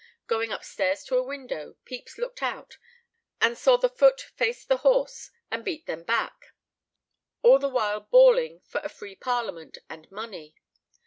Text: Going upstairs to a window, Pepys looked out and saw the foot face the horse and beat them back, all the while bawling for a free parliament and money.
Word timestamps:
Going 0.25 0.51
upstairs 0.51 1.03
to 1.03 1.15
a 1.17 1.21
window, 1.23 1.75
Pepys 1.85 2.17
looked 2.17 2.41
out 2.41 2.79
and 3.39 3.55
saw 3.55 3.77
the 3.77 3.87
foot 3.87 4.19
face 4.19 4.65
the 4.65 4.77
horse 4.77 5.29
and 5.51 5.63
beat 5.63 5.85
them 5.85 6.01
back, 6.01 6.55
all 7.43 7.59
the 7.59 7.69
while 7.69 7.99
bawling 7.99 8.61
for 8.61 8.81
a 8.83 8.89
free 8.89 9.15
parliament 9.15 9.77
and 9.91 10.09
money. 10.11 10.55